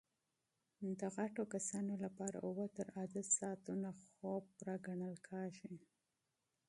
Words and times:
د 0.99 1.01
بالغو 1.15 1.43
کسانو 1.55 1.93
لپاره 2.05 2.37
اووه 2.47 2.65
تر 2.77 2.87
اته 3.03 3.21
ساعتونه 3.37 3.89
خوب 4.03 4.43
کافي 4.63 4.79
ګڼل 4.85 5.15
کېږي. 5.27 5.75